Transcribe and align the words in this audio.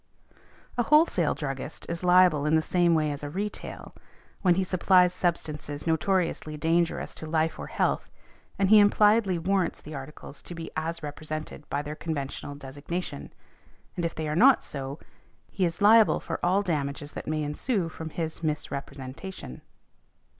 A 0.79 0.83
wholesale 0.85 1.35
druggist 1.35 1.85
is 1.87 2.03
liable 2.03 2.47
in 2.47 2.55
the 2.55 2.61
same 2.63 2.95
way 2.95 3.11
as 3.11 3.21
a 3.21 3.29
retail, 3.29 3.93
when 4.41 4.55
he 4.55 4.63
supplies 4.63 5.13
substances 5.13 5.85
notoriously 5.85 6.57
dangerous 6.57 7.13
to 7.13 7.25
health 7.31 7.59
or 7.59 7.67
life, 7.77 8.09
and 8.57 8.71
he 8.71 8.79
impliedly 8.79 9.37
warrants 9.37 9.79
the 9.79 9.93
articles 9.93 10.41
to 10.41 10.55
be 10.55 10.71
as 10.75 11.03
represented 11.03 11.69
by 11.69 11.83
their 11.83 11.93
conventional 11.95 12.55
designation, 12.55 13.31
and 13.95 14.03
if 14.03 14.15
they 14.15 14.27
are 14.27 14.35
not 14.35 14.63
so, 14.63 14.97
he 15.51 15.65
is 15.65 15.81
liable 15.83 16.19
for 16.19 16.43
all 16.43 16.63
damages 16.63 17.11
that 17.11 17.27
may 17.27 17.43
ensue 17.43 17.87
from 17.87 18.09
his 18.09 18.41
misrepresentation. 18.41 19.61